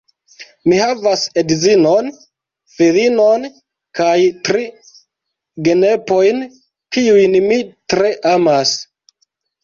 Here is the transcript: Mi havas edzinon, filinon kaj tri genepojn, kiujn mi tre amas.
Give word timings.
Mi 0.71 0.77
havas 0.83 1.23
edzinon, 1.39 2.07
filinon 2.77 3.45
kaj 3.99 4.13
tri 4.49 4.63
genepojn, 5.67 6.41
kiujn 6.97 7.37
mi 7.51 7.59
tre 7.95 8.11
amas. 8.31 8.73